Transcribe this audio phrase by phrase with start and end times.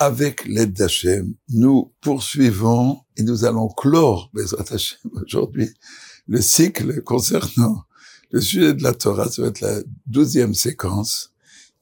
[0.00, 5.68] avec l'aide d'Hachem, nous poursuivons et nous allons clore, Bezrat Hachem, aujourd'hui,
[6.26, 7.84] le cycle concernant
[8.30, 9.30] le sujet de la Torah.
[9.30, 11.34] Ça va être la douzième séquence.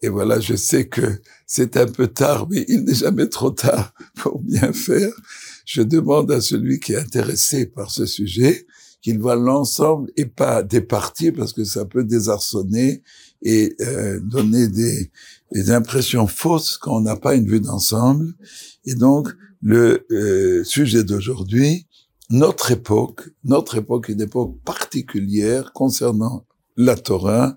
[0.03, 3.95] Et voilà, je sais que c'est un peu tard, mais il n'est jamais trop tard
[4.17, 5.13] pour bien faire.
[5.65, 8.67] Je demande à celui qui est intéressé par ce sujet
[9.01, 13.05] qu'il voit l'ensemble et pas des parties parce que ça peut désarçonner
[13.43, 15.13] et euh, donner des,
[15.53, 18.35] des, impressions fausses quand on n'a pas une vue d'ensemble.
[18.85, 19.29] Et donc,
[19.63, 21.87] le euh, sujet d'aujourd'hui,
[22.31, 27.57] notre époque, notre époque est une époque particulière concernant la Torah.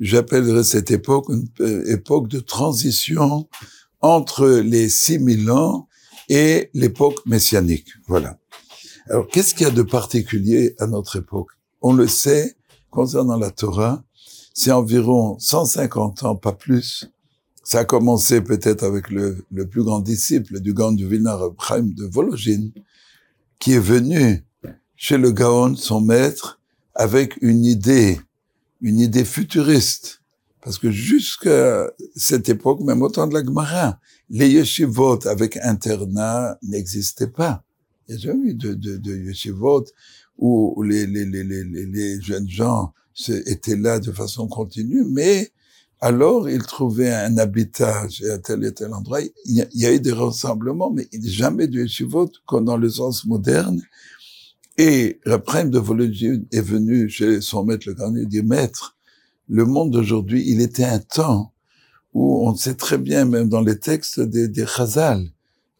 [0.00, 3.48] J'appellerais cette époque une euh, époque de transition
[4.00, 5.88] entre les 6000 ans
[6.28, 7.88] et l'époque messianique.
[8.06, 8.38] Voilà.
[9.08, 11.48] Alors, qu'est-ce qu'il y a de particulier à notre époque?
[11.80, 12.56] On le sait,
[12.90, 14.04] concernant la Torah,
[14.52, 17.08] c'est environ 150 ans, pas plus.
[17.70, 21.90] Ça a commencé peut-être avec le, le, plus grand disciple du Gaon du Vilna, Chaim
[21.94, 22.72] de Vologine,
[23.58, 24.42] qui est venu
[24.96, 26.62] chez le Gaon, son maître,
[26.94, 28.18] avec une idée,
[28.80, 30.22] une idée futuriste.
[30.62, 36.56] Parce que jusqu'à cette époque, même au temps de la Gemara, les yeshivot avec internat
[36.62, 37.64] n'existaient pas.
[38.08, 39.84] Il n'y a jamais eu de, de, de yeshivot
[40.38, 42.94] où les, les, les, les, jeunes gens
[43.28, 45.52] étaient là de façon continue, mais
[46.00, 49.20] alors ils trouvaient un habitat à tel et tel endroit.
[49.44, 53.80] Il y a, eu des rassemblements, mais jamais de yeshivot comme dans le sens moderne.
[54.76, 58.96] Et le prime de Volodine est venu chez son maître le grand, il dit, maître,
[59.48, 61.52] le monde d'aujourd'hui, il était un temps
[62.14, 65.28] où on sait très bien, même dans les textes des, des Chazal,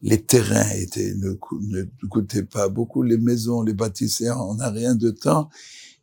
[0.01, 1.33] les terrains étaient, ne,
[2.09, 5.49] coûtaient pas beaucoup, les maisons, les bâtissaient en un rien de temps,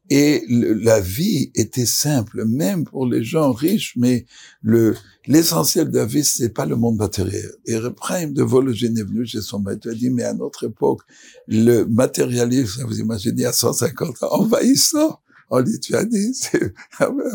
[0.09, 4.27] et la vie était simple, même pour les gens riches, mais
[4.63, 4.95] le
[5.27, 7.51] l'essentiel de la vie, c'est pas le monde matériel.
[7.67, 10.65] Et Reprime de Vologène est venu chez son maître, il a dit, mais à notre
[10.67, 11.01] époque,
[11.49, 15.19] le matérialisme, vous imaginez, à 150 ans, envahissant
[15.51, 16.73] en Lituanie, c'est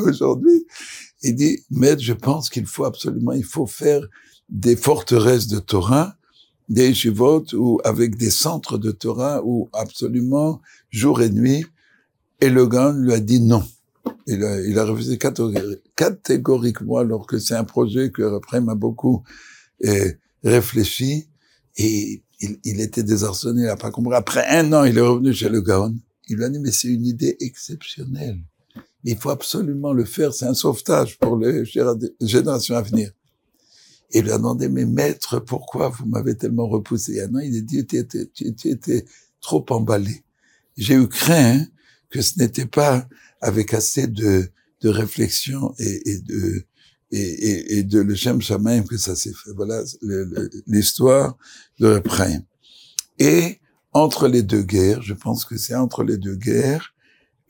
[0.06, 0.66] aujourd'hui.
[1.22, 4.02] Il dit, maître, je pense qu'il faut absolument, il faut faire
[4.50, 6.16] des forteresses de Torah,
[6.70, 11.66] des yeshivot ou avec des centres de Torah où absolument jour et nuit.
[12.41, 13.63] Et le gars lui a dit non.
[14.25, 15.19] Il a, il a refusé
[15.96, 19.24] catégoriquement alors que c'est un projet que après m'a beaucoup
[19.81, 21.28] eh, réfléchi
[21.78, 24.16] et il, il, était désarçonné, il n'a pas compris.
[24.16, 25.96] Après un an, il est revenu chez le Gaon.
[26.28, 28.40] Il lui a dit, mais c'est une idée exceptionnelle.
[29.03, 31.63] Il faut absolument le faire, c'est un sauvetage pour les
[32.22, 33.12] générations à venir.
[34.12, 37.24] Et il lui a demandé, mais maître, pourquoi vous m'avez tellement repoussé?
[37.24, 39.06] An, il a dit, tu étais
[39.41, 40.24] trop emballé.
[40.78, 41.66] J'ai eu craint
[42.12, 43.08] que ce n'était pas
[43.42, 44.52] avec assez de,
[44.82, 46.66] de réflexion et, et de
[47.14, 49.52] et, et, et, de le même que ça s'est fait.
[49.54, 49.84] Voilà
[50.66, 51.38] l'histoire
[51.80, 52.44] de Reprime.
[53.20, 53.60] Et
[53.92, 56.94] entre les deux guerres, je pense que c'est entre les deux guerres,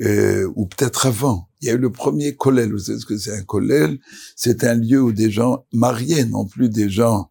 [0.01, 1.47] euh, ou peut-être avant.
[1.61, 2.71] Il y a eu le premier kollel.
[2.71, 3.99] Vous savez ce que c'est un kollel?
[4.35, 7.29] C'est un lieu où des gens mariés, non plus des gens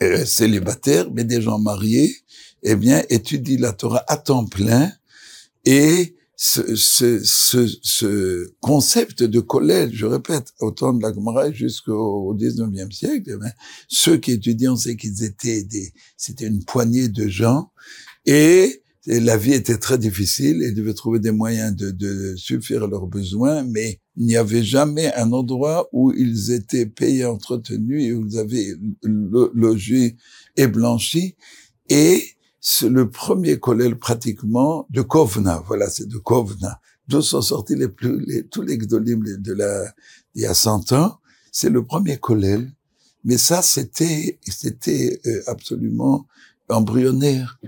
[0.00, 2.14] euh, célibataires, mais des gens mariés,
[2.62, 4.92] eh bien, étudient la Torah à temps plein.
[5.70, 11.52] Et ce, ce, ce, ce concept de kollel, je répète, au temps de la Gemara
[11.52, 13.52] jusqu'au 19e siècle, eh bien,
[13.86, 17.70] ceux qui étudiaient, on sait qu'ils étaient des, c'était une poignée de gens.
[18.24, 22.86] Et la vie était très difficile ils devaient trouver des moyens de, de suffire à
[22.86, 28.14] leurs besoins, mais il n'y avait jamais un endroit où ils étaient payés, entretenus et
[28.14, 30.16] où ils avaient logé
[30.56, 31.36] et blanchi.
[31.90, 32.22] Et
[32.60, 37.88] c'est le premier collège pratiquement de Kovna, voilà, c'est de Kovna, d'où sont sortis les
[37.88, 39.92] plus, les, tous les gdolim de la,
[40.34, 41.18] il y a 100 ans.
[41.52, 42.68] C'est le premier collège.
[43.24, 46.26] Mais ça, c'était, c'était euh, absolument
[46.68, 47.58] embryonnaire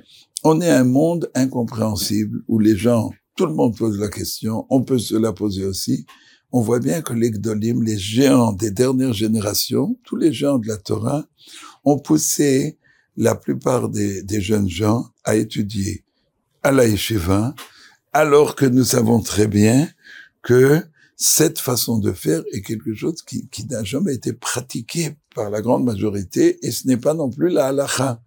[0.42, 4.82] on est un monde incompréhensible où les gens, tout le monde pose la question, on
[4.82, 6.06] peut se la poser aussi.
[6.52, 10.66] On voit bien que les Gdolim, les géants des dernières générations, tous les géants de
[10.66, 11.24] la Torah,
[11.84, 12.78] ont poussé
[13.20, 16.04] la plupart des, jeunes gens à étudier
[16.62, 17.54] à la yeshiva,
[18.14, 19.88] alors que nous savons très bien
[20.42, 20.82] que
[21.16, 25.60] cette façon de faire est quelque chose qui, qui n'a jamais été pratiqué par la
[25.60, 28.22] grande majorité et ce n'est pas non plus la halacha.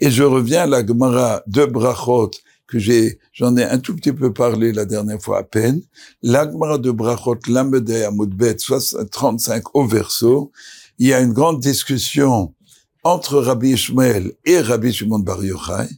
[0.00, 2.32] Et je reviens à la Gemara de Brachot,
[2.66, 5.82] que j'ai, j'en ai un tout petit peu parlé la dernière fois à peine.
[6.20, 10.50] La Gemara de Brachot, Lamedei Amoudbet, 35 au verso.
[10.98, 12.54] Il y a une grande discussion
[13.04, 15.88] entre Rabbi Ishmael et Rabbi Shimon Bar Yochai.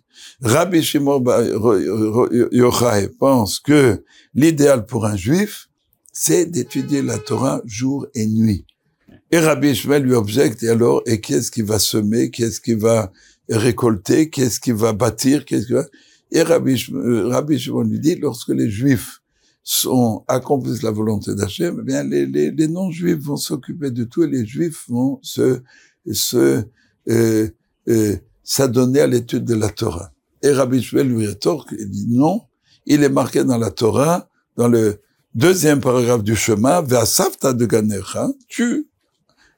[0.41, 1.43] Rabbi Shimon Bar
[2.53, 4.05] Yochai pense que
[4.35, 5.69] l'idéal pour un juif,
[6.12, 8.65] c'est d'étudier la Torah jour et nuit.
[9.31, 12.61] Et Rabbi Ishmael lui objecte, et alors, et qui est-ce qui va semer, qui est-ce
[12.61, 13.12] qui va
[13.49, 15.87] récolter, qui est-ce qui va bâtir, qu'est-ce qui va...
[16.31, 19.21] Et Rabbi Ishmael lui dit, lorsque les Juifs
[19.62, 24.23] sont, accomplissent la volonté d'Hachem, eh bien, les, les, les non-juifs vont s'occuper de tout
[24.23, 25.62] et les juifs vont se,
[26.12, 26.65] se,
[27.09, 27.49] euh,
[28.43, 30.12] s'adonner à l'étude de la Torah.
[30.43, 32.43] Et Rabbi Shmuel lui rétorque, il dit non,
[32.87, 35.01] il est marqué dans la Torah, dans le
[35.35, 38.89] deuxième paragraphe du chemin, de Ganecha, tu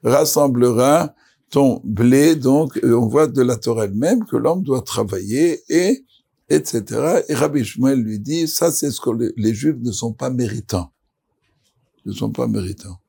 [0.03, 1.13] rassembleras
[1.49, 6.05] ton blé, donc on voit de la Torah elle-même que l'homme doit travailler et
[6.49, 7.23] etc.
[7.27, 10.91] Et Rabbi Shmuel lui dit, ça c'est ce que les Juifs ne sont pas méritants.
[12.05, 12.99] Ne sont pas méritants.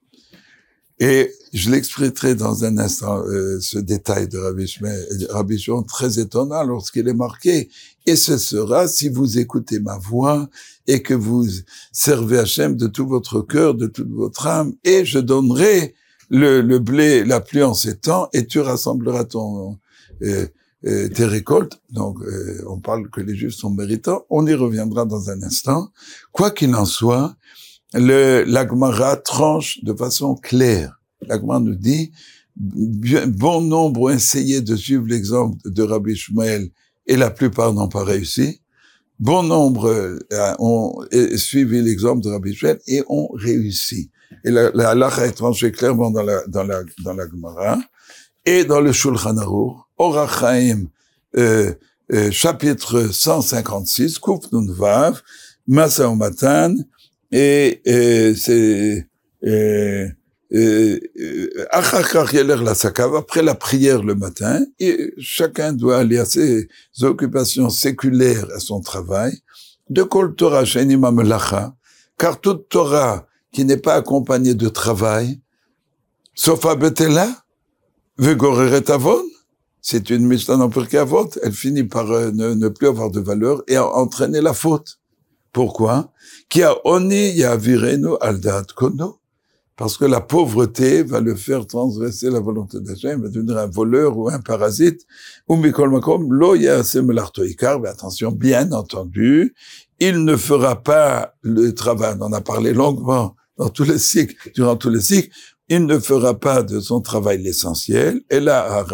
[1.00, 6.19] Et je l'expliquerai dans un instant, euh, ce détail de Rabbi Shmuel, Rabbi Shmuel très
[6.19, 7.71] étonnant lorsqu'il est marqué.
[8.06, 10.49] Et ce sera si vous écoutez ma voix
[10.87, 11.47] et que vous
[11.93, 15.95] servez Hachem de tout votre cœur, de toute votre âme, et je donnerai
[16.31, 19.79] le, le blé, la pluie en ces temps, et tu rassembleras ton,
[20.23, 20.47] euh,
[20.87, 21.81] euh, tes récoltes.
[21.91, 24.25] Donc, euh, on parle que les Juifs sont méritants.
[24.31, 25.91] On y reviendra dans un instant.
[26.31, 27.35] Quoi qu'il en soit,
[27.94, 31.00] le l'Agmara tranche de façon claire.
[31.26, 32.12] L'Agmara nous dit,
[32.56, 36.70] bon nombre ont essayé de suivre l'exemple de Rabbi Shmuel
[37.06, 38.61] et la plupart n'ont pas réussi.
[39.19, 41.05] Bon nombre euh, ont
[41.37, 44.11] suivi l'exemple de Rabbi Shmuel et ont réussi.
[44.44, 47.79] Et la, la est tranchée clairement dans la, dans la, dans la Gemara
[48.44, 50.85] et dans le Shulchan Aruch, Orachaim,
[51.37, 51.75] euh,
[52.12, 55.20] euh, chapitre 156, Kouf Nun Vav,
[55.67, 56.08] Masa
[57.30, 59.06] et, et c'est
[61.70, 64.64] après la prière le matin,
[65.19, 66.69] chacun doit aller à ses
[67.02, 69.38] occupations séculaires, à son travail,
[69.90, 70.64] de Kol Torah
[72.19, 75.40] car toute Torah qui n'est pas accompagnée de travail,
[76.34, 77.28] sauf à Betela,
[78.88, 79.22] Avon,
[79.80, 84.40] c'est une Mishnah Avot, elle finit par euh, ne, plus avoir de valeur et entraîner
[84.40, 84.98] la faute.
[85.53, 86.12] Pourquoi?
[89.77, 94.19] Parce que la pauvreté va le faire transgresser la volonté d'Hachem, va devenir un voleur
[94.19, 95.06] ou un parasite.
[95.49, 95.56] Ou
[97.87, 99.55] attention, bien entendu,
[100.00, 104.35] il ne fera pas le travail, on en a parlé longuement dans tous les cycles,
[104.55, 105.31] durant tous les cycles,
[105.69, 108.87] il ne fera pas de son travail l'essentiel, et là,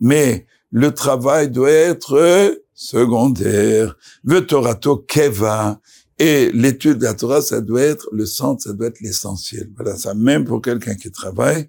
[0.00, 3.96] mais le travail doit être secondaire.
[4.22, 5.80] Vetorato keva.
[6.18, 9.68] Et l'étude de la Torah, ça doit être le centre, ça doit être l'essentiel.
[9.76, 11.68] Voilà, ça même pour quelqu'un qui travaille.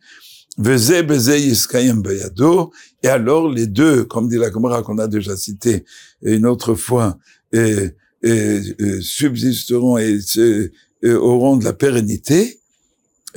[0.60, 0.70] Et
[3.08, 5.84] alors les deux, comme dit la Gemara qu'on a déjà cité
[6.22, 7.18] une autre fois,
[9.02, 10.20] subsisteront et
[11.04, 12.57] auront de la pérennité.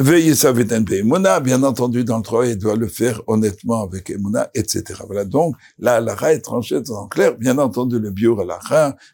[0.00, 4.08] Veillez ça avec Emouna, bien entendu, dans le travail, il doit le faire honnêtement avec
[4.08, 4.82] Emouna, etc.
[5.06, 7.36] Voilà, donc, là, la est tranchée en clair.
[7.36, 8.58] Bien entendu, le biur la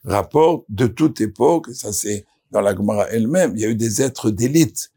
[0.05, 4.01] rapporte de toute époque, ça c'est dans la Gemara elle-même, il y a eu des
[4.01, 4.93] êtres d'élite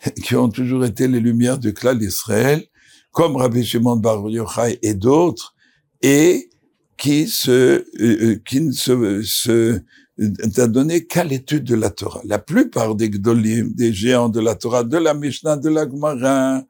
[0.24, 2.64] qui ont toujours été les lumières du clan d'Israël,
[3.12, 5.54] comme Rabbi Shimon Bar Yochai et d'autres,
[6.02, 6.50] et
[6.96, 9.80] qui se, euh, euh, qui ne se, se
[10.18, 12.20] n'a donné qu'à l'étude de la Torah?
[12.24, 16.64] La plupart des Gdolim, des géants de la Torah, de la Mishnah, de la Gemara,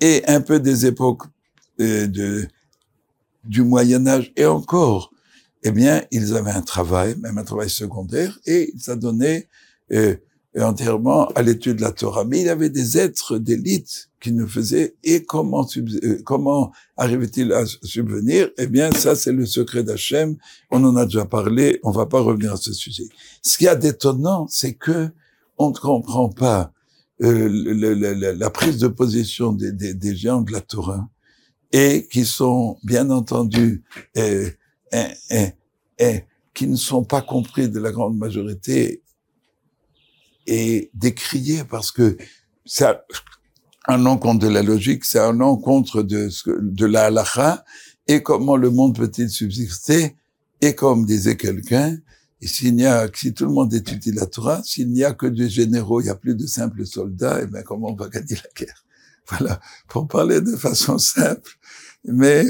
[0.00, 1.24] et un peu des époques
[1.80, 2.06] euh,
[3.44, 5.12] du Moyen Âge, et encore,
[5.62, 9.48] eh bien, ils avaient un travail, même un travail secondaire, et ils s'adonnaient
[9.92, 10.16] euh,
[10.56, 12.24] entièrement à l'étude de la Torah.
[12.24, 17.52] Mais il y avait des êtres d'élite qui ne faisaient, et comment, euh, comment arrivait-il
[17.52, 18.50] à subvenir?
[18.58, 20.36] Eh bien, ça, c'est le secret d'Hachem.
[20.70, 23.04] On en a déjà parlé, on va pas revenir à ce sujet.
[23.42, 25.10] Ce qui y a d'étonnant, c'est que
[25.58, 26.72] on ne comprend pas
[27.22, 27.48] euh,
[28.36, 31.08] la prise de position des, des, des, géants de la Torah
[31.72, 33.82] et qui sont, bien entendu,
[34.16, 34.48] euh,
[36.54, 39.02] qui ne sont pas compris de la grande majorité
[40.48, 42.16] et décriés parce que
[42.64, 43.04] ça
[43.86, 47.64] un encontre de la logique, c'est un encontre de, de la halakha,
[48.06, 50.14] et comment le monde peut-il subsister,
[50.60, 51.96] et comme disait quelqu'un,
[52.42, 55.48] s'il n'y a, si tout le monde étudie la Torah, s'il n'y a que des
[55.48, 58.50] généraux, il n'y a plus de simples soldats, et bien comment on va gagner la
[58.54, 58.84] guerre?
[59.26, 59.60] Voilà.
[59.88, 61.52] Pour parler de façon simple,
[62.04, 62.44] mais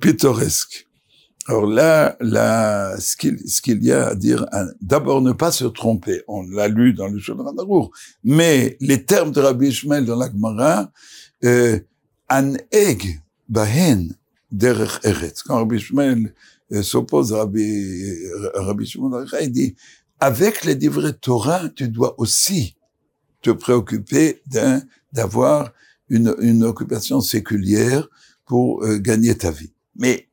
[0.00, 0.88] pittoresque.
[1.46, 6.22] Alors là, là ce qu'il y a à dire, hein, d'abord ne pas se tromper.
[6.28, 7.90] On l'a lu dans le Shulchan Aruch,
[8.22, 10.92] mais les termes de Rabbi Ishmael dans l'Agmara,
[11.44, 11.78] euh,
[12.28, 14.14] an eg bahen
[14.52, 15.42] derech eretz.
[15.42, 16.34] Quand Rabbi Ishmael
[16.72, 18.14] euh, s'oppose à Rabbi,
[18.54, 19.74] Rabbi Shimon il dit,
[20.20, 22.76] avec les livrets Torah, tu dois aussi
[23.40, 24.42] te préoccuper
[25.12, 25.72] d'avoir
[26.10, 28.08] une, une occupation séculière
[28.44, 29.72] pour euh, gagner ta vie.
[29.96, 30.28] Mais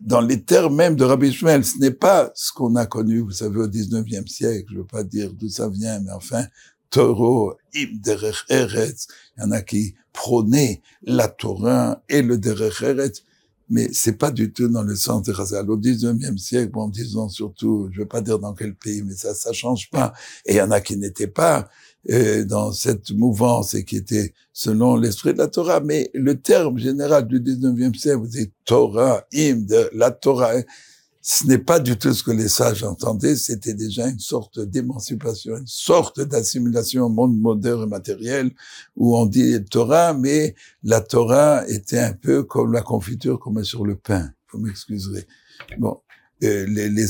[0.00, 3.30] dans les termes même de Rabbi Shmuel, ce n'est pas ce qu'on a connu, vous
[3.30, 6.44] savez, au 19e siècle, je veux pas dire d'où ça vient, mais enfin,
[6.90, 12.82] Toro, Im Derech Eretz, il y en a qui prônaient la Torah et le Derech
[12.82, 13.24] Eretz,
[13.68, 15.70] mais c'est pas du tout dans le sens de Razal.
[15.70, 19.34] Au 19e siècle, bon, disons surtout, je veux pas dire dans quel pays, mais ça,
[19.34, 20.12] ça change pas.
[20.44, 21.70] Et il y en a qui n'étaient pas
[22.10, 25.80] euh, dans cette mouvance et qui étaient selon l'esprit de la Torah.
[25.80, 30.52] Mais le terme général du 19e siècle, vous dites Torah, hymne la Torah,
[31.24, 35.56] ce n'est pas du tout ce que les sages entendaient, c'était déjà une sorte d'émancipation,
[35.56, 38.50] une sorte d'assimilation au monde moderne et matériel,
[38.96, 43.62] où on dit Torah, mais la Torah était un peu comme la confiture qu'on met
[43.62, 44.32] sur le pain.
[44.52, 45.24] Vous m'excuserez.
[45.78, 46.00] Bon,
[46.42, 47.06] euh, les, les,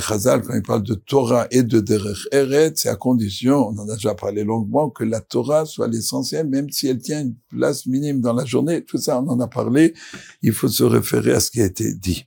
[0.00, 3.88] Chazal, quand ils parlent de Torah et de Derech Eret, c'est à condition, on en
[3.88, 7.86] a déjà parlé longuement, que la Torah soit l'essentiel, même si elle tient une place
[7.86, 8.84] minime dans la journée.
[8.84, 9.94] Tout ça, on en a parlé.
[10.42, 12.26] Il faut se référer à ce qui a été dit.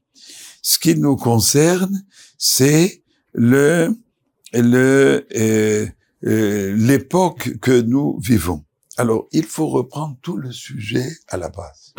[0.61, 2.03] Ce qui nous concerne,
[2.37, 3.01] c'est
[3.33, 3.95] le
[4.55, 5.87] euh,
[6.23, 8.63] euh, l'époque que nous vivons.
[8.97, 11.93] Alors, il faut reprendre tout le sujet à la base.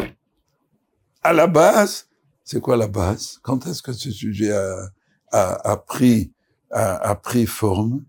[1.23, 2.07] À la base,
[2.45, 3.39] c'est quoi la base?
[3.43, 4.89] Quand est-ce que ce sujet a,
[5.31, 6.33] a, a pris
[6.71, 8.05] a, a, pris forme?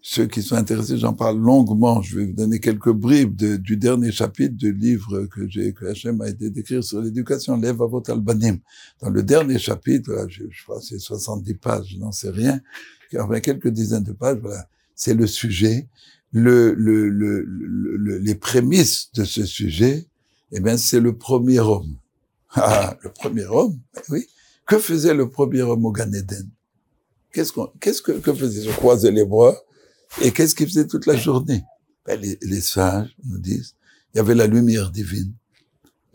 [0.00, 2.00] Ceux qui sont intéressés, j'en parle longuement.
[2.00, 6.20] Je vais vous donner quelques bribes du dernier chapitre du livre que j'ai, que Hachem
[6.22, 8.58] a été d'écrire sur l'éducation, Lev Avot Albanim.
[9.02, 12.60] Dans le dernier chapitre, je, je crois c'est 70 pages, je n'en sais rien,
[13.18, 15.88] enfin quelques dizaines de pages, voilà, c'est le sujet,
[16.32, 20.06] le, le, le, les prémices de ce sujet,
[20.52, 21.96] eh bien, c'est le premier homme.
[22.60, 24.26] Ah, le premier homme, ben oui.
[24.66, 26.50] Que faisait le premier homme au Gan Eden?
[27.32, 29.56] Qu'est-ce qu'on, qu'est-ce que, que faisait Je croisais les bras
[30.22, 31.62] et qu'est-ce qu'il faisait toute la journée?
[32.06, 33.76] Ben, les, les, sages nous disent,
[34.12, 35.32] il y avait la lumière divine,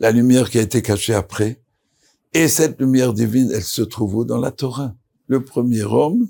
[0.00, 1.62] la lumière qui a été cachée après,
[2.36, 4.96] et cette lumière divine, elle se trouve Dans la Torah.
[5.28, 6.28] Le premier homme,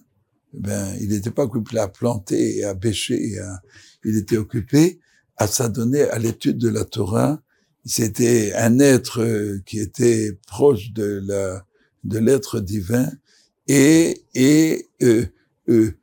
[0.53, 3.39] ben, il n'était pas occupé à planter et à bêcher,
[4.05, 5.01] il était occupé
[5.39, 7.41] à s'adonner à l'étude de la Torah.
[7.85, 11.65] C'était un être euh, qui était proche de la
[12.05, 13.11] de l'être divin
[13.69, 15.27] et et euh,
[15.69, 15.97] euh,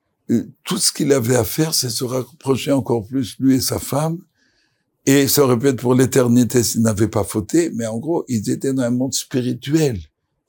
[0.63, 4.19] tout ce qu'il avait à faire, c'est se rapprocher encore plus, lui et sa femme,
[5.05, 8.49] et ça aurait pu être pour l'éternité s'il n'avait pas fauté, mais en gros, ils
[8.49, 9.99] étaient dans un monde spirituel,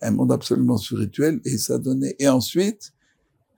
[0.01, 2.15] un monde absolument spirituel, et ça donnait.
[2.19, 2.93] Et ensuite,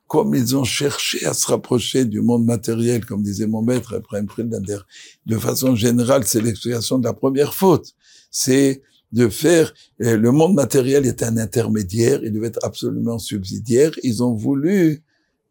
[0.06, 4.26] comme ils ont cherché à se rapprocher du monde matériel, comme disait mon maître Ephraim
[4.28, 4.78] Friedlander,
[5.26, 7.94] de façon générale, c'est l'explication de la première faute.
[8.30, 8.82] C'est
[9.12, 13.92] de faire, euh, le monde matériel est un intermédiaire, il devait être absolument subsidiaire.
[14.02, 15.02] Ils ont voulu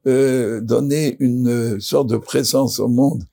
[0.05, 3.23] euh, donner une sorte de présence au monde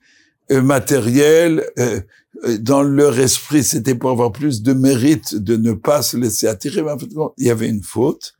[0.51, 1.65] euh, matériel.
[1.79, 2.01] Euh,
[2.43, 6.47] euh, dans leur esprit, c'était pour avoir plus de mérite de ne pas se laisser
[6.47, 6.81] attirer.
[6.81, 8.33] Mais en fait, il y avait une faute.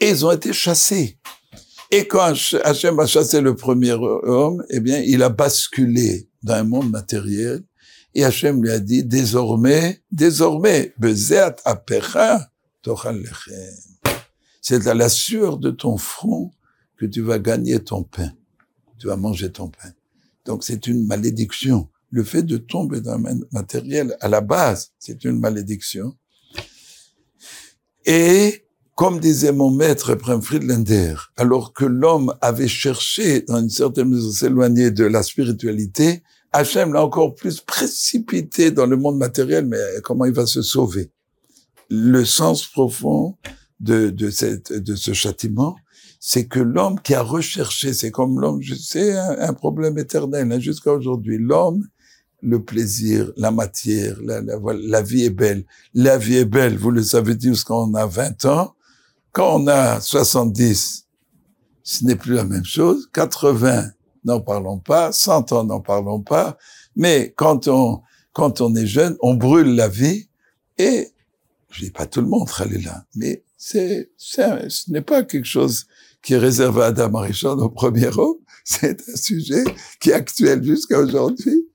[0.00, 1.18] Et ils ont été chassés.
[1.94, 2.32] Et quand
[2.64, 7.62] Hachem a chassé le premier homme, eh bien, il a basculé dans un monde matériel.
[8.14, 10.94] Et Hachem lui a dit, désormais, désormais,
[14.62, 16.50] c'est à la sueur de ton front
[16.96, 18.32] que tu vas gagner ton pain.
[18.98, 19.92] Tu vas manger ton pain.
[20.46, 21.90] Donc c'est une malédiction.
[22.08, 26.16] Le fait de tomber dans le matériel, à la base, c'est une malédiction.
[28.06, 28.61] Et
[28.94, 34.32] comme disait mon maître Ephraim Friedlander, alors que l'homme avait cherché, dans une certaine mesure,
[34.32, 36.22] s'éloigner de la spiritualité,
[36.52, 41.10] Hachem l'a encore plus précipité dans le monde matériel, mais comment il va se sauver?
[41.88, 43.36] Le sens profond
[43.80, 45.76] de, de, cette, de ce châtiment,
[46.20, 50.60] c'est que l'homme qui a recherché, c'est comme l'homme, c'est un, un, problème éternel hein,
[50.60, 51.38] jusqu'à aujourd'hui.
[51.38, 51.88] L'homme,
[52.42, 55.64] le plaisir, la matière, la, la, la, vie est belle.
[55.94, 58.74] La vie est belle, vous le savez tous quand on a 20 ans.
[59.32, 61.06] Quand on a 70,
[61.82, 63.08] ce n'est plus la même chose.
[63.12, 63.90] 80,
[64.24, 65.12] n'en parlons pas.
[65.12, 66.58] 100 ans, n'en parlons pas.
[66.96, 70.28] Mais quand on, quand on est jeune, on brûle la vie
[70.78, 71.12] et
[71.70, 72.48] je dis pas tout le monde,
[72.84, 75.86] là, mais c'est, ce n'est pas quelque chose
[76.22, 78.36] qui est réservé à Adam Arishon au premier homme.
[78.64, 79.64] C'est un sujet
[79.98, 81.66] qui est actuel jusqu'à aujourd'hui.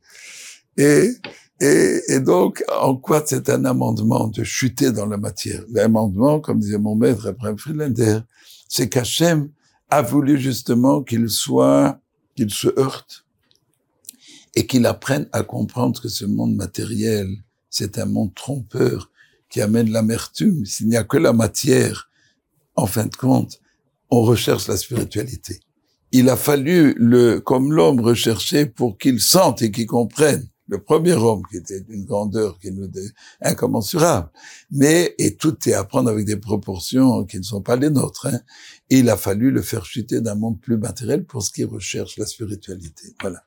[0.78, 1.12] Et,
[1.60, 5.64] et, et, donc, en quoi c'est un amendement de chuter dans la matière?
[5.72, 8.20] L'amendement, comme disait mon maître Abraham Friedlander,
[8.70, 9.50] c'est qu'Hachem
[9.90, 12.00] a voulu justement qu'il soit,
[12.36, 13.26] qu'il se heurte
[14.56, 17.28] et qu'il apprenne à comprendre que ce monde matériel,
[17.70, 19.12] c'est un monde trompeur
[19.50, 20.66] qui amène l'amertume.
[20.66, 22.10] S'il n'y a que la matière,
[22.76, 23.60] en fin de compte,
[24.10, 25.60] on recherche la spiritualité.
[26.12, 31.14] Il a fallu le, comme l'homme rechercher pour qu'il sente et qu'il comprenne le premier
[31.14, 32.90] homme qui était d'une grandeur qui nous
[33.42, 34.30] incommensurable.
[34.72, 38.28] Mais, et tout est à prendre avec des proportions qui ne sont pas les nôtres.
[38.28, 38.40] Hein.
[38.90, 42.26] il a fallu le faire chuter d'un monde plus matériel pour ce qui recherche la
[42.26, 43.16] spiritualité.
[43.22, 43.44] Voilà.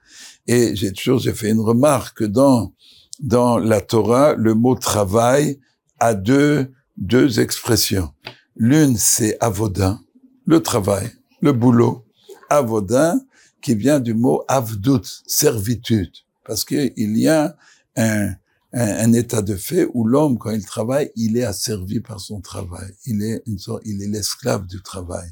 [0.46, 2.72] Et j'ai toujours, j'ai fait une remarque dans,
[3.20, 5.60] dans la Torah, le mot travail
[5.98, 8.12] a deux, deux expressions.
[8.56, 10.00] L'une, c'est avodin,
[10.46, 11.10] le travail,
[11.40, 12.04] le boulot.
[12.48, 13.20] Avodin,
[13.62, 16.10] qui vient du mot avdut, servitude.
[16.44, 17.56] Parce qu'il y a
[17.96, 18.34] un,
[18.72, 22.90] un, état de fait où l'homme, quand il travaille, il est asservi par son travail.
[23.06, 25.28] Il est une sorte, il est l'esclave du travail.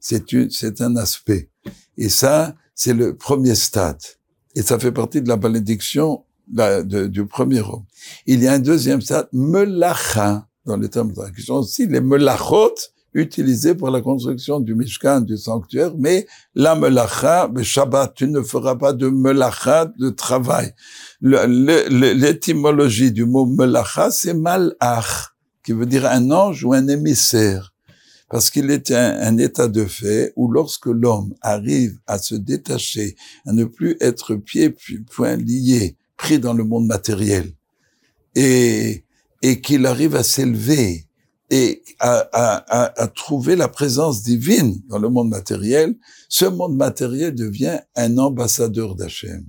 [0.00, 1.50] C'est un aspect.
[1.96, 4.00] Et ça, c'est le premier stade.
[4.54, 7.84] Et ça fait partie de la malédiction du premier homme.
[8.26, 12.00] Il y a un deuxième stade, melacha, dans les termes de la question aussi, les
[12.00, 12.74] melachot,
[13.14, 18.42] utilisés pour la construction du Mishkan, du sanctuaire, mais la melacha, le Shabbat, tu ne
[18.42, 20.74] feras pas de melacha, de travail.
[21.20, 25.32] L'étymologie du mot melacha, c'est malach,
[25.64, 27.72] qui veut dire un ange ou un émissaire.
[28.30, 33.52] Parce qu'il est un, état de fait où lorsque l'homme arrive à se détacher, à
[33.52, 34.76] ne plus être pied,
[35.10, 37.54] point lié, pris dans le monde matériel,
[38.34, 39.04] et,
[39.40, 41.07] et qu'il arrive à s'élever
[41.50, 45.94] et à, à, à, trouver la présence divine dans le monde matériel,
[46.28, 49.46] ce monde matériel devient un ambassadeur d'Hachem.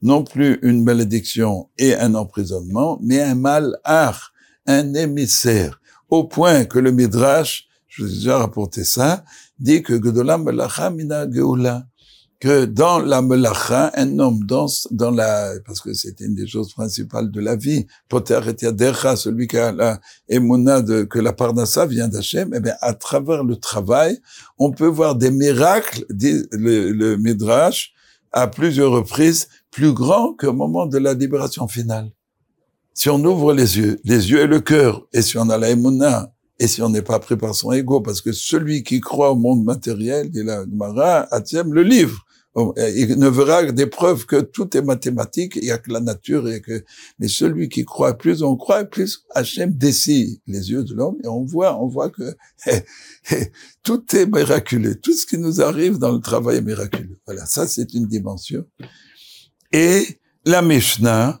[0.00, 4.32] Non plus une malédiction et un emprisonnement, mais un mal art,
[4.66, 9.24] un émissaire, au point que le Midrash, je vous ai déjà rapporté ça,
[9.58, 10.50] dit que Gedolam
[10.94, 11.86] Mina Geoula,
[12.42, 16.72] que dans la melacha, un homme dans, dans la, parce que c'était une des choses
[16.72, 21.32] principales de la vie, poter et yadercha, celui qui a la émona de, que la
[21.32, 24.18] parnassa vient d'Hachem, eh bien, à travers le travail,
[24.58, 27.92] on peut voir des miracles, dit le, le Midrash,
[28.32, 32.10] à plusieurs reprises, plus grands qu'au moment de la libération finale.
[32.92, 35.70] Si on ouvre les yeux, les yeux et le cœur, et si on a la
[35.70, 39.30] émona, et si on n'est pas pris par son ego, parce que celui qui croit
[39.30, 42.26] au monde matériel, la Mara, le livre.
[42.54, 46.48] Il ne verra des preuves que tout est mathématique, il y a que la nature
[46.50, 46.84] et que,
[47.18, 51.28] mais celui qui croit, plus on croit, plus Hachem dessine les yeux de l'homme et
[51.28, 52.36] on voit, on voit que
[53.82, 54.96] tout est miraculeux.
[54.96, 57.18] Tout ce qui nous arrive dans le travail est miraculeux.
[57.26, 57.46] Voilà.
[57.46, 58.66] Ça, c'est une dimension.
[59.72, 61.40] Et la Mishnah,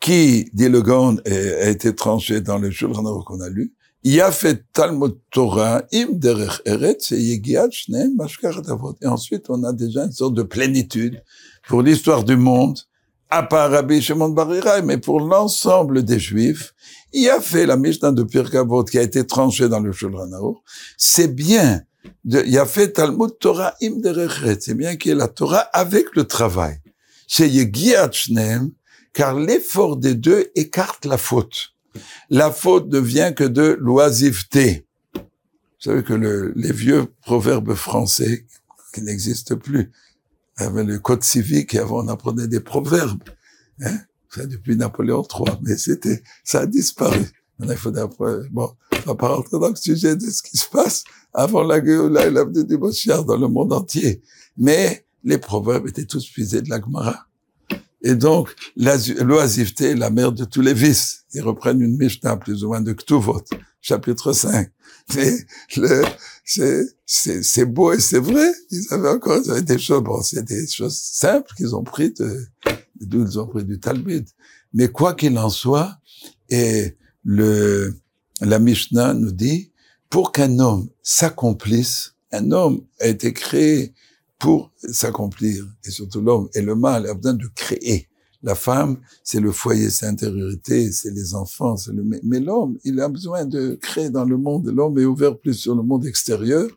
[0.00, 3.74] qui, dit le Gond, a été tranchée dans le jour qu'on a lu,
[4.30, 8.16] fait Talmud Torah im derech eretz yegiat shneim
[8.68, 8.96] avot.
[9.02, 11.22] Et ensuite, on a déjà une sorte de plénitude
[11.66, 12.78] pour l'histoire du monde,
[13.30, 14.48] à part Rabbi Shimon Bar
[14.84, 16.74] mais pour l'ensemble des Juifs.
[17.12, 20.30] Il a fait la Mishnah de Pirkavot qui a été tranchée dans le Shulchan
[20.96, 21.82] C'est bien.
[22.24, 24.64] il a Talmud Torah im derech eretz.
[24.64, 26.78] C'est bien qu'il y ait la Torah avec le travail.
[27.26, 28.70] C'est shneim,
[29.12, 31.74] car l'effort des deux écarte la faute
[32.30, 34.86] la faute ne vient que de l'oisiveté.
[35.14, 35.20] Vous
[35.92, 38.46] savez que les vieux proverbes français
[38.92, 39.90] qui n'existent plus,
[40.56, 43.22] avait le code civique et avant on apprenait des proverbes.
[43.82, 43.98] Hein
[44.30, 47.20] ça depuis Napoléon III, mais c'était, ça a disparu.
[47.60, 47.90] il faut
[48.50, 51.80] bon, on va pas rentrer dans le sujet de ce qui se passe avant la
[51.80, 54.22] guerre et l'avenue du Moschiar dans le monde entier.
[54.56, 57.27] Mais les proverbes étaient tous puisés de la Gemara.
[58.02, 61.24] Et donc, l'oisiveté est la mère de tous les vices.
[61.34, 63.42] Ils reprennent une Mishnah plus ou moins de Ktuvot,
[63.80, 64.70] chapitre 5.
[65.14, 65.32] Mais
[65.76, 66.04] le,
[67.06, 68.52] c'est, beau et c'est vrai.
[68.70, 72.46] Ils avaient encore des choses, bon, c'est des choses simples qu'ils ont pris de,
[73.00, 74.26] d'où ils ont pris du Talmud.
[74.74, 75.98] Mais quoi qu'il en soit,
[76.50, 77.94] et le,
[78.40, 79.72] la Mishnah nous dit,
[80.10, 83.94] pour qu'un homme s'accomplisse, un homme a été créé
[84.38, 88.08] pour s'accomplir, et surtout l'homme et le mâle a besoin de créer.
[88.42, 93.00] La femme, c'est le foyer, c'est l'intériorité, c'est les enfants, c'est le, mais l'homme, il
[93.00, 94.68] a besoin de créer dans le monde.
[94.68, 96.68] L'homme est ouvert plus sur le monde extérieur.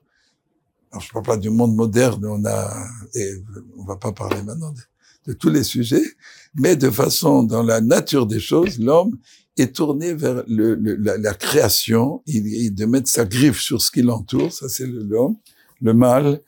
[0.92, 3.34] Alors, je parle pas du monde moderne, on a, et
[3.78, 4.74] on va pas parler maintenant
[5.28, 6.04] de, tous les sujets,
[6.56, 9.18] mais de façon, dans la nature des choses, l'homme
[9.56, 13.92] est tourné vers le, la, la, création, il, il, de mettre sa griffe sur ce
[13.92, 15.36] qui l'entoure, ça c'est l'homme,
[15.80, 16.42] le mâle,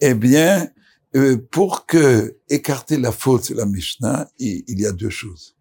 [0.00, 0.68] eh bien,
[1.16, 5.56] euh, pour que écarter la faute, la Mishnah, il, il, y a deux choses.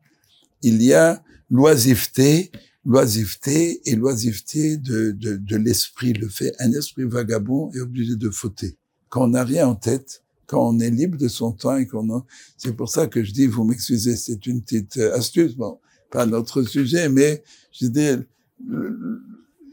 [0.62, 2.52] Il y a l'oisiveté,
[2.86, 8.30] l'oisiveté et l'oisiveté de, de, de l'esprit, le fait un esprit vagabond est obligé de
[8.30, 8.78] fauter.
[9.10, 12.24] Quand on n'a rien en tête, quand on est libre de son temps et qu'on
[12.58, 15.80] c'est pour ça que je dis, vous m'excusez, c'est une petite euh, astuce, bon,
[16.12, 18.10] pas notre sujet, mais je dis,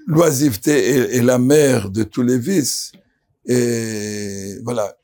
[0.06, 2.92] l'oisiveté est, est la mère de tous les vices.
[3.46, 4.96] Et voilà,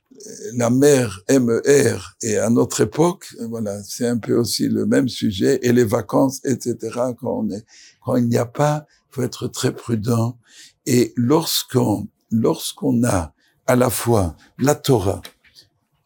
[0.55, 5.59] la mer MER et à notre époque, voilà, c'est un peu aussi le même sujet
[5.62, 6.76] et les vacances, etc.
[7.18, 7.64] Quand on est,
[8.05, 10.38] quand il n'y a pas, faut être très prudent.
[10.87, 13.35] Et lorsqu'on, lorsqu'on a
[13.66, 15.22] à la fois la Torah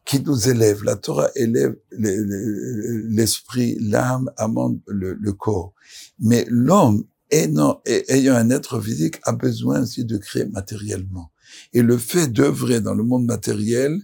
[0.05, 5.73] qui nous élève, la Torah élève l'esprit, l'âme, amende le, le corps.
[6.18, 11.31] Mais l'homme ayant un être physique a besoin aussi de créer matériellement.
[11.72, 14.00] Et le fait d'œuvrer dans le monde matériel,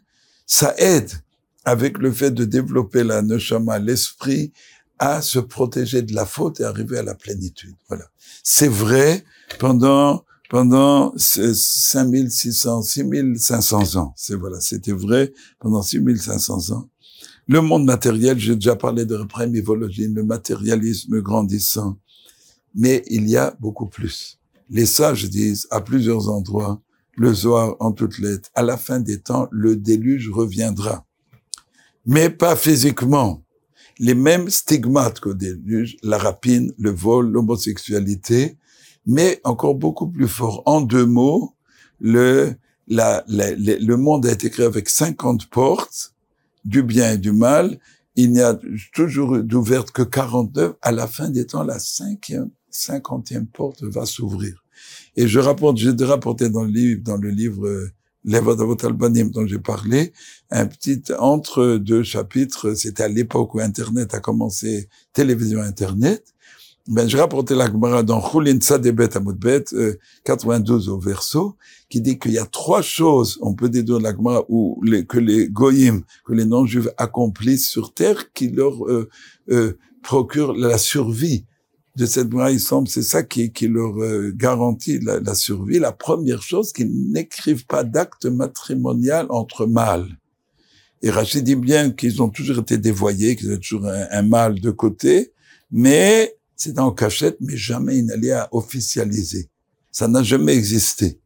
[0.46, 1.10] ça aide
[1.64, 4.52] avec le fait de développer la neshama, l'esprit,
[4.98, 7.74] à se protéger de la faute et arriver à la plénitude.
[7.88, 8.04] Voilà.
[8.42, 9.24] C'est vrai
[9.58, 14.12] pendant pendant 5600, 6500 ans.
[14.16, 16.88] C'est voilà, c'était vrai pendant 6500 ans.
[17.46, 21.98] Le monde matériel, j'ai déjà parlé de primivologie, le matérialisme grandissant.
[22.74, 24.38] Mais il y a beaucoup plus.
[24.68, 26.80] Les sages disent à plusieurs endroits,
[27.20, 31.04] le Zohar en toutes lettres, à la fin des temps, le déluge reviendra.
[32.06, 33.44] Mais pas physiquement.
[33.98, 38.56] Les mêmes stigmates qu'au déluge, la rapine, le vol, l'homosexualité,
[39.04, 40.62] mais encore beaucoup plus fort.
[40.64, 41.54] En deux mots,
[42.00, 42.54] le,
[42.88, 46.14] la, le monde a été créé avec 50 portes,
[46.64, 47.78] du bien et du mal.
[48.16, 48.58] Il n'y a
[48.94, 50.72] toujours d'ouvertes que 49.
[50.80, 54.59] À la fin des temps, la cinquième, cinquantième porte va s'ouvrir.
[55.20, 57.90] Et je rapporte, j'ai rapporté dans le livre, dans le livre euh,
[58.24, 60.14] Levodavot Albanim dont j'ai parlé,
[60.50, 66.24] un petit entre deux chapitres, c'était à l'époque où Internet a commencé, télévision Internet.
[66.88, 69.64] Ben, je rapportais la Gemara dans Chulin Tzadebet Amudbet,
[70.24, 71.58] 92 au verso,
[71.90, 75.18] qui dit qu'il y a trois choses, on peut déduire la Gemara, où les, que
[75.18, 79.10] les goyim, que les non-juifs accomplissent sur terre, qui leur euh,
[79.50, 81.44] euh, procurent la survie
[81.96, 85.78] de cette il semble, c'est ça qui, qui leur euh, garantit la, la, survie.
[85.78, 90.16] La première chose, qu'ils n'écrivent pas d'acte matrimonial entre mâles.
[91.02, 94.60] Et Rachid dit bien qu'ils ont toujours été dévoyés, qu'ils ont toujours un, un mâle
[94.60, 95.32] de côté,
[95.70, 99.48] mais c'est en cachette, mais jamais il n'allait à officialiser.
[99.90, 101.18] Ça n'a jamais existé.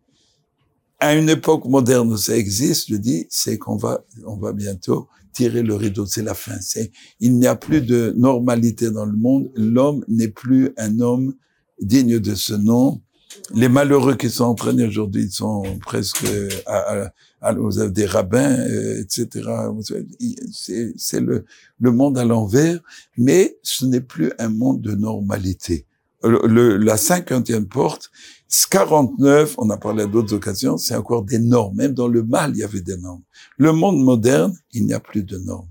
[1.01, 5.63] À une époque moderne ça existe, je dis, c'est qu'on va, on va bientôt tirer
[5.63, 6.59] le rideau, c'est la fin.
[6.61, 9.51] C'est, il n'y a plus de normalité dans le monde.
[9.55, 11.35] L'homme n'est plus un homme
[11.81, 13.03] digne de ce nom.
[13.53, 16.25] Les malheureux qui sont entraînés aujourd'hui sont presque
[16.67, 17.09] à,
[17.43, 19.49] à, à, des rabbins, euh, etc.
[20.97, 21.45] C'est, le,
[21.81, 22.79] le monde à l'envers,
[23.19, 25.87] mais ce n'est plus un monde de normalité.
[26.25, 28.11] Le, la cinquantième porte,
[28.71, 31.77] 49, on a parlé à d'autres occasions, c'est encore des normes.
[31.77, 33.23] Même dans le mal, il y avait des normes.
[33.57, 35.69] Le monde moderne, il n'y a plus de normes.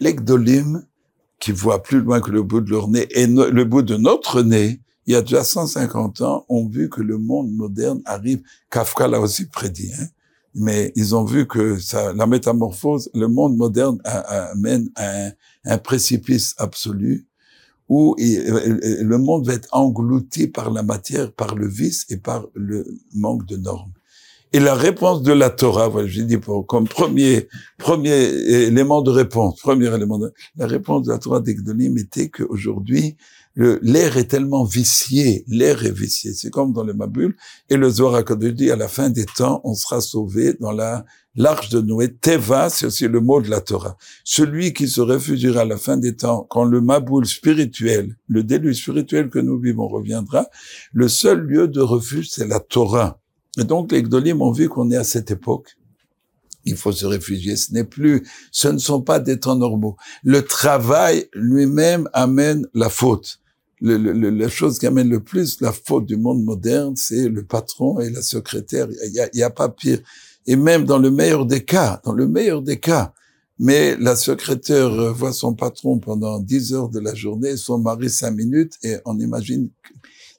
[0.00, 0.84] L'Egdolim,
[1.38, 4.42] qui voit plus loin que le bout de leur nez, et le bout de notre
[4.42, 8.42] nez, il y a déjà 150 ans, ont vu que le monde moderne arrive.
[8.70, 10.06] Kafka l'a aussi prédit, hein.
[10.54, 15.30] mais ils ont vu que ça, la métamorphose, le monde moderne amène à
[15.64, 17.26] un précipice absolu
[17.88, 22.86] où le monde va être englouti par la matière, par le vice et par le
[23.14, 23.92] manque de normes.
[24.54, 29.10] Et la réponse de la Torah, voilà, j'ai dit pour, comme premier, premier élément de
[29.10, 33.16] réponse, premier élément de, la réponse de la Torah d'Egdolim était qu'aujourd'hui,
[33.56, 36.32] l'air est tellement vicié, l'air est vicié.
[36.34, 37.36] C'est comme dans le Mabul.
[37.68, 41.04] Et le Zohar dit, à la fin des temps, on sera sauvé dans la
[41.36, 42.14] l'arche de Noé.
[42.14, 43.96] Teva, c'est aussi le mot de la Torah.
[44.22, 48.80] Celui qui se réfugiera à la fin des temps, quand le Maboul spirituel, le déluge
[48.82, 50.46] spirituel que nous vivons reviendra,
[50.92, 53.18] le seul lieu de refuge, c'est la Torah.
[53.58, 55.76] Et donc, les Gdolim ont vu qu'on est à cette époque
[56.66, 57.56] il faut se réfugier.
[57.56, 59.96] Ce n'est plus, ce ne sont pas des temps normaux.
[60.22, 63.40] Le travail lui-même amène la faute
[63.84, 67.44] le, le, la chose qui amène le plus la faute du monde moderne, c'est le
[67.44, 68.88] patron et la secrétaire.
[69.06, 69.98] Il y a, y a, pas pire.
[70.46, 73.12] Et même dans le meilleur des cas, dans le meilleur des cas,
[73.58, 78.30] mais la secrétaire voit son patron pendant 10 heures de la journée, son mari 5
[78.30, 79.68] minutes, et on imagine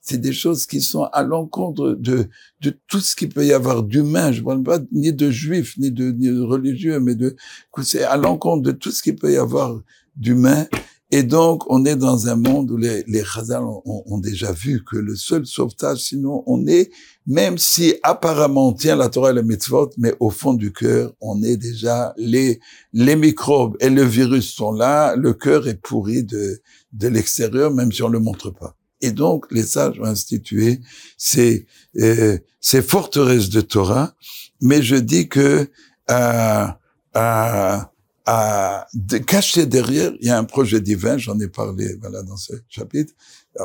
[0.01, 2.27] c'est des choses qui sont à l'encontre de,
[2.61, 4.31] de tout ce qu'il peut y avoir d'humain.
[4.31, 7.35] Je ne parle pas ni de juifs, ni de, ni de religieux, mais de,
[7.81, 9.79] c'est à l'encontre de tout ce qu'il peut y avoir
[10.15, 10.67] d'humain.
[11.11, 14.97] Et donc, on est dans un monde où les, les ont, ont, déjà vu que
[14.97, 16.89] le seul sauvetage, sinon, on est,
[17.27, 21.13] même si apparemment on tient la Torah et le mitzvot, mais au fond du cœur,
[21.21, 22.59] on est déjà, les,
[22.91, 26.59] les microbes et le virus sont là, le cœur est pourri de,
[26.93, 28.75] de l'extérieur, même si on le montre pas.
[29.01, 30.79] Et donc, les sages ont institué
[31.17, 34.15] ces, euh, ces forteresses de Torah,
[34.59, 35.69] mais je dis que,
[36.09, 36.67] euh,
[37.15, 37.77] euh,
[38.25, 38.87] à
[39.27, 43.13] caché derrière, il y a un projet divin, j'en ai parlé voilà dans ce chapitre.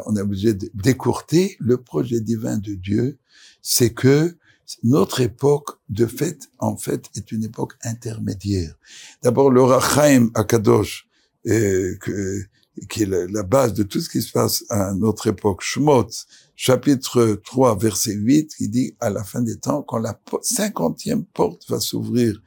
[0.07, 3.19] on est obligé de décourter le projet divin de Dieu,
[3.63, 4.37] c'est que
[4.83, 8.75] Notre époque, de fait, en fait, est une époque intermédiaire.
[9.23, 11.09] D'abord, le Rachaim Akadosh,
[11.47, 12.43] euh, que,
[12.89, 16.07] qui est la, base de tout ce qui se passe à notre époque, Shmot,
[16.55, 21.69] chapitre 3, verset 8, qui dit à la fin des temps, quand la cinquantième porte
[21.69, 22.41] va s'ouvrir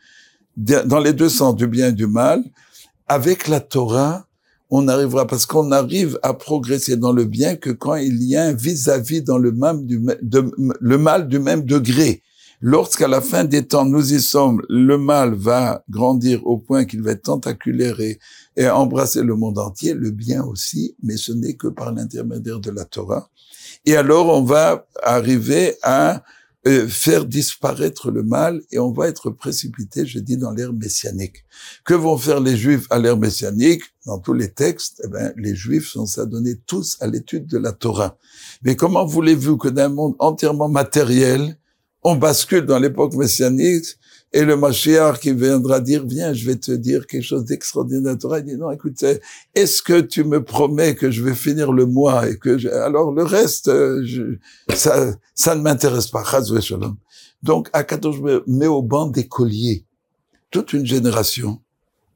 [0.58, 2.44] dans les deux sens, du bien et du mal,
[3.08, 4.26] avec la Torah,
[4.70, 8.46] on arrivera, parce qu'on arrive à progresser dans le bien que quand il y a
[8.46, 10.02] un vis-à-vis dans le, même, du,
[10.82, 12.24] le mal du même degré.
[12.60, 17.04] Lorsqu'à la fin des temps, nous y sommes, le mal va grandir au point qu'il
[17.04, 18.20] va être tentaculaire et,
[18.56, 22.72] et embrasser le monde entier, le bien aussi, mais ce n'est que par l'intermédiaire de
[22.72, 23.30] la Torah.
[23.86, 26.24] Et alors, on va arriver à
[26.66, 31.44] euh, faire disparaître le mal et on va être précipité, je dis, dans l'ère messianique.
[31.84, 33.84] Que vont faire les Juifs à l'ère messianique?
[34.06, 37.74] Dans tous les textes, eh ben, les Juifs sont s'adonner tous à l'étude de la
[37.74, 38.18] Torah.
[38.64, 41.58] Mais comment voulez-vous que d'un monde entièrement matériel,
[42.02, 43.86] on bascule dans l'époque messianique
[44.34, 48.16] et le Mashiach qui viendra dire, viens, je vais te dire quelque chose d'extraordinaire.
[48.38, 49.04] Il dit, non, écoute,
[49.54, 52.68] est-ce que tu me promets que je vais finir le mois et que je...
[52.68, 54.40] alors le reste, euh,
[54.74, 56.24] ça, ça ne m'intéresse pas.
[57.44, 58.18] Donc, Akadosh
[58.48, 59.86] met au banc des colliers
[60.50, 61.62] toute une génération,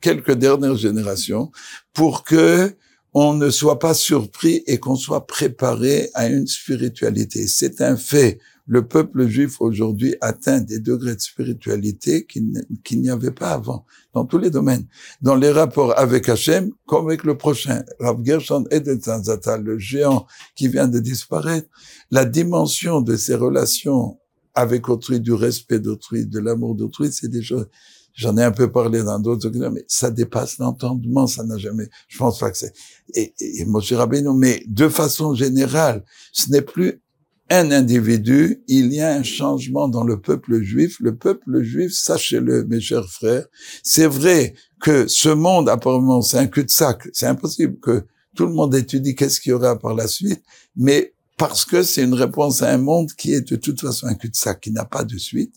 [0.02, 1.52] quelques dernières générations,
[1.94, 2.76] pour que
[3.14, 7.48] on ne soit pas surpris et qu'on soit préparé à une spiritualité.
[7.48, 13.32] C'est un fait le peuple juif aujourd'hui atteint des degrés de spiritualité qu'il n'y avait
[13.32, 14.86] pas avant, dans tous les domaines.
[15.22, 17.84] Dans les rapports avec Hachem, comme avec le prochain.
[18.00, 21.70] Rav Gershon Edetanzata, le géant qui vient de disparaître,
[22.12, 24.20] la dimension de ses relations
[24.54, 27.68] avec autrui, du respect d'autrui, de l'amour d'autrui, c'est des choses,
[28.14, 32.18] j'en ai un peu parlé dans d'autres mais ça dépasse l'entendement, ça n'a jamais, je
[32.18, 32.74] pense pas que c'est,
[33.14, 36.04] et, et, et Moshe Rabbeinu, mais de façon générale,
[36.34, 37.02] ce n'est plus
[37.50, 40.98] un individu, il y a un changement dans le peuple juif.
[41.00, 43.46] Le peuple juif, sachez-le, mes chers frères,
[43.84, 47.08] c'est vrai que ce monde, apparemment, c'est un cul-de-sac.
[47.14, 48.06] C'est impossible que
[48.36, 50.44] tout le monde étudie qu'est-ce qu'il y aura par la suite,
[50.76, 54.16] mais parce que c'est une réponse à un monde qui est de toute façon un
[54.16, 55.56] cul-de-sac, qui n'a pas de suite.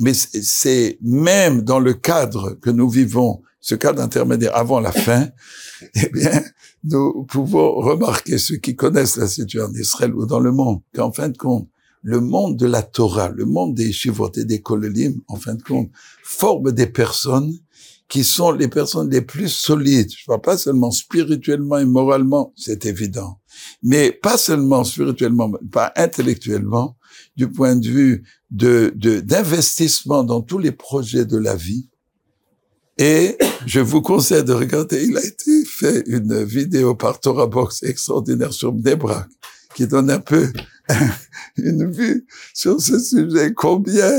[0.00, 5.28] Mais c'est même dans le cadre que nous vivons, ce cadre intermédiaire avant la fin,
[5.94, 6.42] eh bien,
[6.84, 11.12] nous pouvons remarquer, ceux qui connaissent la situation en Israël ou dans le monde, qu'en
[11.12, 11.68] fin de compte,
[12.02, 15.62] le monde de la Torah, le monde des Shivot et des Kololim, en fin de
[15.62, 15.90] compte,
[16.24, 17.52] forme des personnes
[18.08, 20.10] qui sont les personnes les plus solides.
[20.16, 23.38] Je vois pas seulement spirituellement et moralement, c'est évident,
[23.82, 26.96] mais pas seulement spirituellement, pas intellectuellement,
[27.36, 31.90] du point de vue de d'investissement dans tous les projets de la vie,
[32.98, 37.82] et je vous conseille de regarder, il a été fait une vidéo par Torah Box
[37.84, 39.28] extraordinaire sur Mdebrak,
[39.74, 40.52] qui donne un peu
[41.56, 43.54] une vue sur ce sujet.
[43.54, 44.10] Combien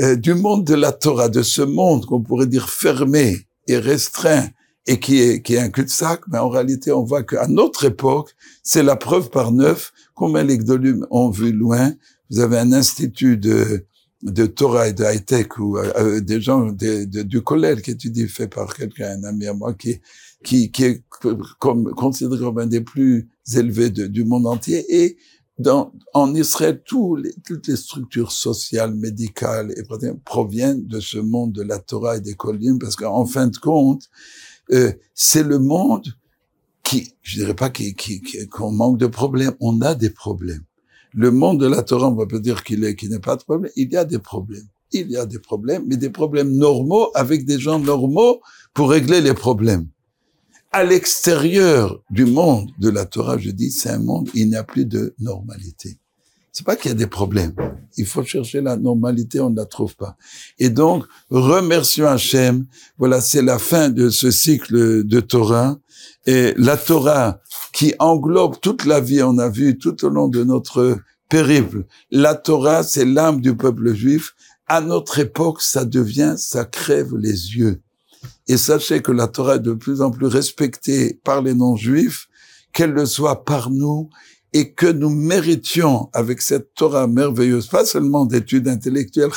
[0.00, 4.48] euh, du monde de la Torah, de ce monde qu'on pourrait dire fermé et restreint,
[4.88, 8.34] et qui est, qui est un cul-de-sac, mais en réalité, on voit qu'à notre époque,
[8.62, 11.92] c'est la preuve par neuf combien les Gdolim ont vu loin.
[12.30, 13.86] Vous avez un institut de,
[14.26, 18.48] de Torah et de high-tech ou euh, euh, des gens du collège qui étudient fait
[18.48, 20.00] par quelqu'un, un ami à moi, qui,
[20.42, 21.02] qui, qui est
[21.60, 24.84] comme, considéré comme un des plus élevés du monde entier.
[24.88, 25.16] Et
[25.58, 29.84] dans, en Israël, tous les, toutes les structures sociales, médicales et
[30.24, 34.10] proviennent de ce monde de la Torah et des collines, parce qu'en fin de compte,
[34.72, 36.06] euh, c'est le monde
[36.82, 40.64] qui, je dirais pas qu'on qui, qu'on manque de problèmes, on a des problèmes
[41.16, 43.72] le monde de la Torah, on va pas dire qu'il qu'il n'est pas de problème.
[43.74, 44.68] Il y a des problèmes.
[44.92, 48.40] Il y a des problèmes, mais des problèmes normaux avec des gens normaux
[48.74, 49.88] pour régler les problèmes.
[50.72, 54.62] À l'extérieur du monde de la Torah, je dis, c'est un monde, il n'y a
[54.62, 55.98] plus de normalité.
[56.56, 57.52] C'est pas qu'il y a des problèmes.
[57.98, 60.16] Il faut chercher la normalité, on ne la trouve pas.
[60.58, 62.64] Et donc, remercions Hachem.
[62.96, 65.76] Voilà, c'est la fin de ce cycle de Torah.
[66.24, 67.40] Et la Torah,
[67.74, 71.84] qui englobe toute la vie, on a vu tout au long de notre périple.
[72.10, 74.34] La Torah, c'est l'âme du peuple juif.
[74.66, 77.82] À notre époque, ça devient, ça crève les yeux.
[78.48, 82.28] Et sachez que la Torah est de plus en plus respectée par les non-juifs,
[82.72, 84.08] qu'elle le soit par nous,
[84.56, 89.28] et que nous méritions, avec cette Torah merveilleuse, pas seulement d'études intellectuelles,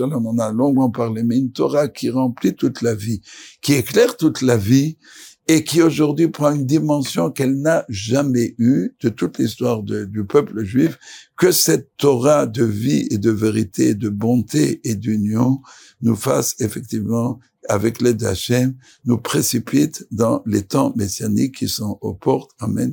[0.00, 3.20] on en a longuement parlé, mais une Torah qui remplit toute la vie,
[3.62, 4.98] qui éclaire toute la vie,
[5.46, 10.64] et qui aujourd'hui prend une dimension qu'elle n'a jamais eue de toute l'histoire du peuple
[10.64, 10.98] juif,
[11.36, 15.60] que cette Torah de vie et de vérité, de bonté et d'union
[16.02, 22.14] nous fasse effectivement, avec l'aide d'Hachem, nous précipite dans les temps messianiques qui sont aux
[22.14, 22.50] portes.
[22.58, 22.92] Amen.